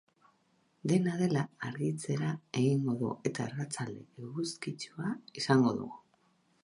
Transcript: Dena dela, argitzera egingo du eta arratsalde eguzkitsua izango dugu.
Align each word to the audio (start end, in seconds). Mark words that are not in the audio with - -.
Dena 0.91 1.11
dela, 1.19 1.43
argitzera 1.67 2.31
egingo 2.61 2.95
du 3.03 3.11
eta 3.31 3.45
arratsalde 3.45 4.25
eguzkitsua 4.29 5.13
izango 5.43 5.77
dugu. 5.83 6.03